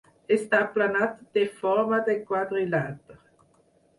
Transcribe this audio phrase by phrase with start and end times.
[0.35, 3.19] És aplanat i té forma de quadrilàter.